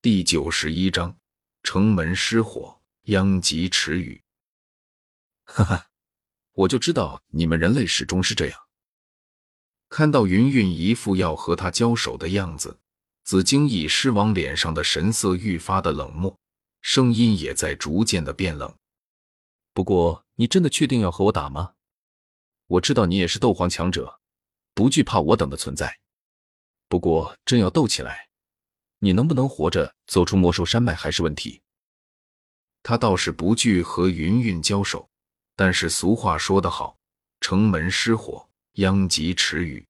[0.00, 1.18] 第九十一章，
[1.64, 4.22] 城门失火，殃及池鱼。
[5.42, 5.88] 哈哈，
[6.52, 8.60] 我就知道你们人类始终是这样。
[9.88, 12.78] 看到云云一副要和他交手的样子，
[13.24, 16.38] 紫荆翼狮王脸上的神色愈发的冷漠，
[16.80, 18.72] 声音也在逐渐的变冷。
[19.74, 21.74] 不过，你真的确定要和我打吗？
[22.68, 24.20] 我知道你也是斗皇强者，
[24.74, 25.98] 不惧怕我等的存在。
[26.88, 28.27] 不过，真要斗起来。
[28.98, 31.60] 你能不能活着走出魔兽山脉还是问题。
[32.82, 35.08] 他倒是不惧和云云交手，
[35.56, 36.96] 但是俗话说得好，
[37.40, 39.84] 城门失火，殃及池鱼。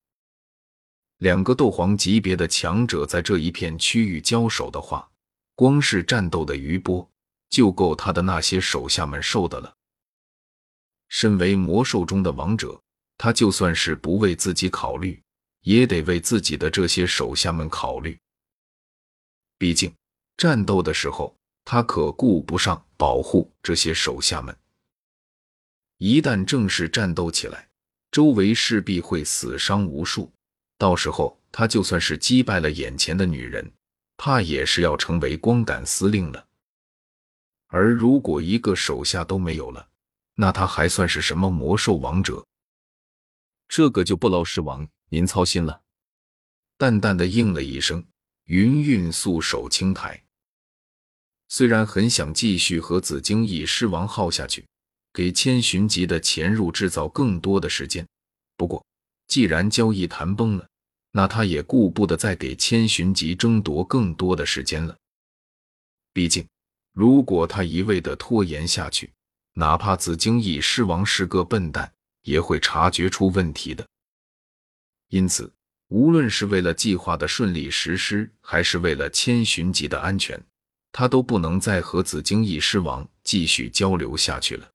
[1.19, 5.09] 两个斗皇级别的强者在这一片区域交手的话，
[5.55, 7.09] 光是战斗的余波
[7.51, 9.75] 就够他的那些手下们受的了。
[11.09, 12.81] 身为魔兽中的王者，
[13.17, 15.21] 他就算是不为自己考虑，
[15.63, 18.19] 也得为自己的这些手下们考虑。
[19.59, 19.93] 毕竟，
[20.37, 24.57] 战斗的时候，他可顾不上保护这些手下们。
[25.99, 27.69] 一旦正式战斗起来，
[28.13, 30.33] 周围势必会死伤无数。
[30.79, 33.69] 到时候，他就算是击败了眼前的女人，
[34.17, 36.47] 怕也是要成为光杆司令了。
[37.67, 39.89] 而如果一个手下都没有了，
[40.35, 42.47] 那他还算是什么魔兽王者？
[43.67, 45.83] 这个就不劳狮王您操心了。
[46.77, 48.07] 淡淡的应了一声。
[48.49, 50.25] 云韵素手轻抬，
[51.49, 54.67] 虽然很想继续和紫荆翼狮王耗下去，
[55.13, 58.09] 给千寻疾的潜入制造更多的时间，
[58.57, 58.83] 不过
[59.27, 60.67] 既然交易谈崩了，
[61.13, 64.97] 那他也顾不得再给千寻疾争夺更多的时间了。
[66.15, 66.49] 毕竟，
[66.95, 69.13] 如果他一味的拖延下去，
[69.53, 73.87] 哪怕紫荆翼狮王是个笨蛋，也会察觉出问题的。
[75.09, 75.53] 因此。
[75.89, 80.39] 无论是为了计划的顺利实施，还是为了千寻疾的安全，
[80.93, 84.69] 他都不能再和紫荆翼狮王继续交流下去了。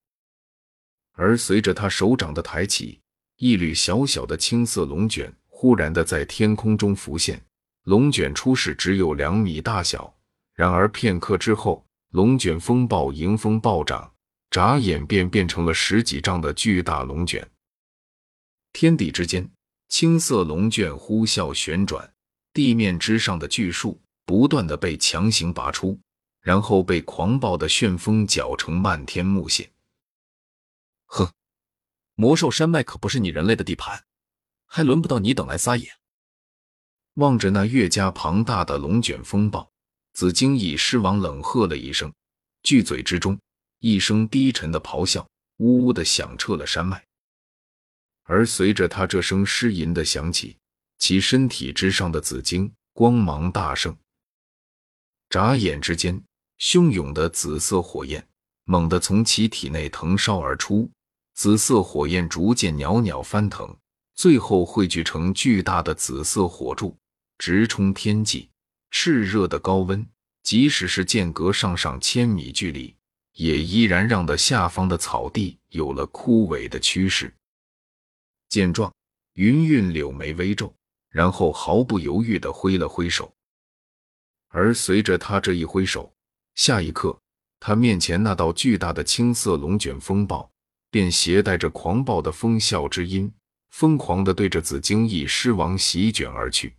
[1.11, 2.99] 而随着他手掌的抬起，
[3.37, 7.39] 一缕小小的青色龙卷忽然的在天空中浮现。
[7.83, 10.11] 龙卷初始只有两米大小，
[10.55, 14.11] 然而片刻之后，龙卷风暴迎风暴涨，
[14.49, 17.47] 眨眼便变成了十几丈的巨大龙卷。
[18.71, 19.47] 天地之间。
[19.87, 22.13] 青色龙卷呼啸旋转，
[22.53, 25.99] 地面之上的巨树不断的被强行拔出，
[26.41, 29.71] 然后被狂暴的旋风搅成漫天木屑。
[31.05, 31.31] 哼，
[32.15, 34.03] 魔兽山脉可不是你人类的地盘，
[34.65, 35.87] 还轮不到你等来撒野。
[37.15, 39.71] 望着那越加庞大的龙卷风暴，
[40.13, 42.11] 紫荆翼狮王冷喝了一声，
[42.63, 43.39] 巨嘴之中
[43.77, 45.27] 一声低沉的咆哮，
[45.57, 47.05] 呜呜的响彻了山脉。
[48.23, 50.57] 而随着他这声狮吟的响起，
[50.97, 53.95] 其身体之上的紫晶光芒大盛，
[55.29, 56.21] 眨眼之间，
[56.59, 58.25] 汹涌的紫色火焰
[58.65, 60.89] 猛地从其体内腾烧而出，
[61.35, 63.75] 紫色火焰逐渐袅袅翻腾，
[64.15, 66.95] 最后汇聚成巨大的紫色火柱，
[67.37, 68.49] 直冲天际。
[68.91, 70.05] 炽热的高温，
[70.43, 72.95] 即使是间隔上上千米距离，
[73.33, 77.33] 也依然让的下方的草地有了枯萎的趋势。
[78.53, 78.93] 见状，
[79.33, 80.71] 云韵柳眉微皱，
[81.09, 83.33] 然后毫不犹豫地挥了挥手。
[84.49, 86.13] 而随着他这一挥手，
[86.53, 87.19] 下一刻，
[87.59, 90.47] 他面前那道巨大的青色龙卷风暴
[90.91, 93.33] 便携带着狂暴的风啸之音，
[93.71, 96.75] 疯狂地对着紫荆翼狮王席卷而去。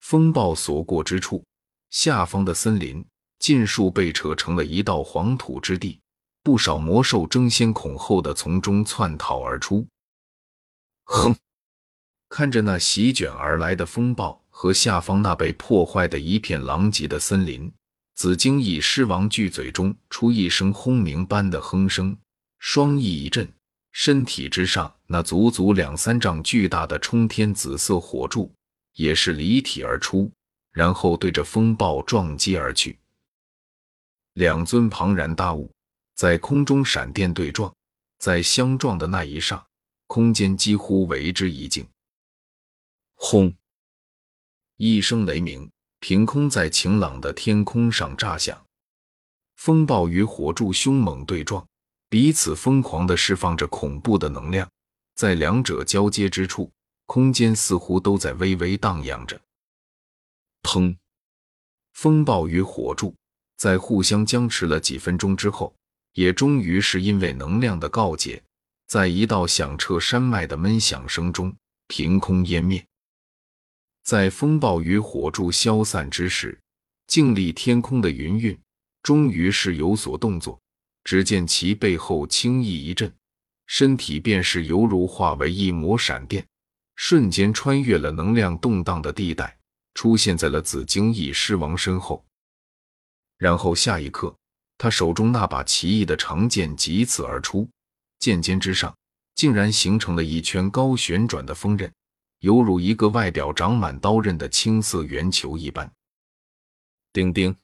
[0.00, 1.42] 风暴所过之处，
[1.88, 3.02] 下方的森林
[3.38, 5.98] 尽数被扯成了一道黄土之地，
[6.42, 9.88] 不少魔兽争先恐后的从中窜逃而出。
[11.04, 11.36] 哼！
[12.28, 17.72] 看着那席卷而来的风暴和下方那被破坏的一片狼藉的森林，
[18.16, 22.16] 紫荆翼狮王巨嘴中出一声轰鸣般的哼声，
[22.58, 23.48] 双翼一震，
[23.92, 28.52] 身体之上那足足两三丈巨大的冲天紫色火柱
[28.94, 30.30] 也是离体而出，
[30.72, 32.98] 然后对着风暴撞击而去。
[34.32, 35.70] 两尊庞然大物
[36.16, 37.72] 在空中闪电对撞，
[38.18, 39.64] 在相撞的那一刹。
[40.14, 41.84] 空间几乎为之一静，
[43.16, 43.52] 轰！
[44.76, 45.68] 一声雷鸣
[45.98, 48.64] 凭空在晴朗的天空上炸响，
[49.56, 51.66] 风暴与火柱凶猛对撞，
[52.08, 54.70] 彼此疯狂地释放着恐怖的能量，
[55.16, 56.70] 在两者交接之处，
[57.06, 59.40] 空间似乎都在微微荡漾着。
[60.62, 60.96] 砰！
[61.92, 63.12] 风暴与火柱
[63.56, 65.74] 在互相僵持了几分钟之后，
[66.12, 68.40] 也终于是因为能量的告解。
[68.86, 71.54] 在一道响彻山脉的闷响声中，
[71.88, 72.84] 凭空湮灭。
[74.02, 76.60] 在风暴与火柱消散之时，
[77.06, 78.58] 静立天空的云韵
[79.02, 80.60] 终于是有所动作。
[81.04, 83.12] 只见其背后轻易一震，
[83.66, 86.46] 身体便是犹如化为一抹闪电，
[86.96, 89.54] 瞬间穿越了能量动荡的地带，
[89.92, 92.24] 出现在了紫荆翼狮王身后。
[93.36, 94.34] 然后下一刻，
[94.78, 97.68] 他手中那把奇异的长剑急刺而出，
[98.24, 98.96] 剑尖之上
[99.34, 101.92] 竟然形成了一圈高旋转的锋刃，
[102.38, 105.92] 犹如一个外表长满刀刃的青色圆球一般。
[107.12, 107.54] 叮叮，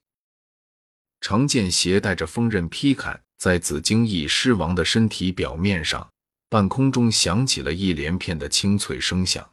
[1.23, 3.23] 长剑携带着锋刃劈砍。
[3.39, 6.12] 在紫荆翼狮王的身体表面上，
[6.51, 9.51] 半空中响起了一连片的清脆声响。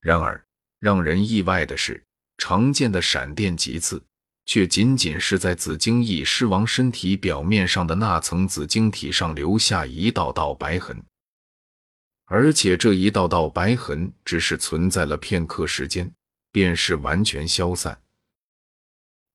[0.00, 0.44] 然而，
[0.80, 2.02] 让人意外的是，
[2.38, 4.02] 长剑的闪电急刺，
[4.46, 11.04] 却仅仅是在紫荆翼狮王身体表面上的那层紫晶体上留下一道道白痕，
[12.26, 16.12] 而且这一道道白痕只是存在了片刻时间，
[16.52, 18.00] 便是完全消散。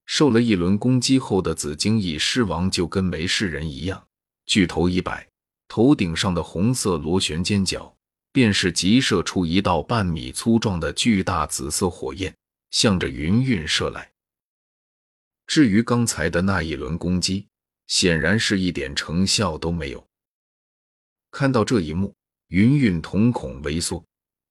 [0.05, 4.07] 受了一轮攻击后的紫荆翼狮王就跟没事人一样，
[4.45, 5.27] 巨头一摆，
[5.67, 7.93] 头顶上的红色螺旋尖角
[8.31, 12.33] 便是急射出一道半米粗壮的巨大紫色火焰，
[12.71, 14.10] 向着云韵射来。
[15.51, 17.45] 至于刚才的那一轮攻击，
[17.87, 20.07] 显然是一点成效都没有。
[21.29, 22.15] 看到这一幕，
[22.47, 24.01] 云韵瞳孔微缩，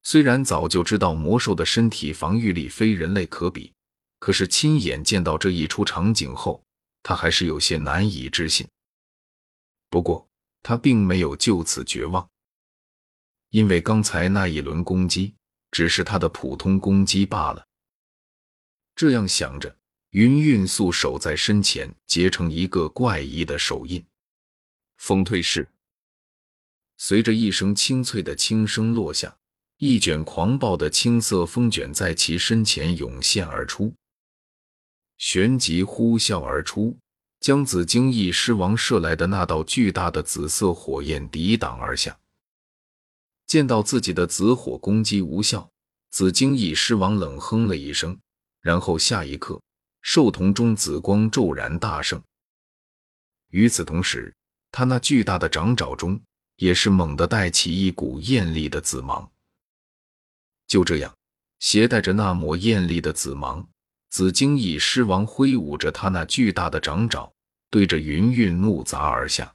[0.03, 3.73] 虽然早就知道魔兽的身体防御力非人类可比。
[4.19, 6.63] 可是亲眼见到这一出场景后，
[7.03, 8.69] 他还是有些难以置信。
[9.89, 10.29] 不过
[10.63, 12.29] 他并没有就此绝望，
[13.49, 15.35] 因为刚才那一轮攻击
[15.71, 17.67] 只是他的普通攻击罢了。
[18.95, 19.75] 这样想着，
[20.11, 24.05] 云韵素手在身前结成一个怪异的手印，
[24.97, 25.69] 风退式。
[26.97, 29.37] 随着一声清脆的轻声落下，
[29.79, 33.95] 一卷狂暴的青色风卷在其身前涌现而出。
[35.17, 36.99] 旋即呼啸而出，
[37.39, 42.19] 将紫荆翼狮王射来的那道巨大的紫色火焰抵挡而下。
[43.47, 45.71] 见到自己的紫火攻击无效，
[46.11, 48.19] 紫荆翼狮王冷哼了一声，
[48.61, 49.61] 然后下一刻，
[50.03, 52.23] 兽瞳中紫光骤然大盛。
[53.51, 54.35] 与此同时，
[54.71, 56.21] 他那巨大的掌爪中
[56.57, 59.31] 也是猛地带起一股艳丽的紫芒。
[60.67, 61.13] 就这样，
[61.59, 63.67] 携带着那抹艳丽的紫芒。
[64.11, 67.33] 紫荆翼狮王挥舞着他那巨大的掌爪，
[67.71, 69.55] 对着云韵怒砸而下。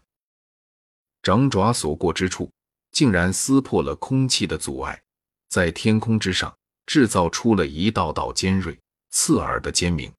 [1.22, 2.50] 掌爪所过之处，
[2.92, 5.02] 竟然撕破了空气的阻碍，
[5.50, 6.56] 在天空之上
[6.86, 10.10] 制造出了一道道尖锐刺耳的尖鸣。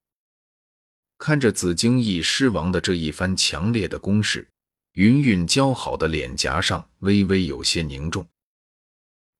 [1.18, 4.48] 看着紫荆翼狮王的这一番强烈的攻势，
[4.92, 8.26] 云韵姣好的脸颊上微微有些凝重。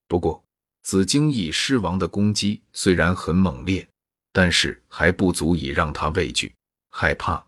[0.08, 0.44] 不过，
[0.82, 3.86] 紫荆翼狮王的攻击虽然很猛烈。
[4.32, 6.54] 但是还不足以让他畏惧、
[6.90, 7.42] 害怕。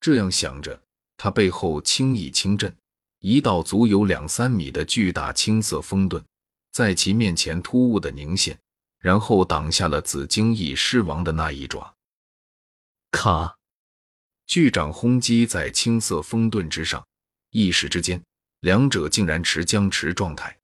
[0.00, 0.80] 这样想着，
[1.18, 2.74] 他背后轻易轻震，
[3.20, 6.24] 一道足有两三米的巨大青色风盾
[6.72, 8.58] 在其面前突兀的凝现，
[8.98, 11.94] 然后挡下了紫荆翼狮王的那一爪。
[13.10, 13.56] 咔！
[14.46, 17.06] 巨掌轰击在青色风盾之上，
[17.50, 18.22] 一时之间，
[18.60, 20.58] 两者竟然持僵持状态，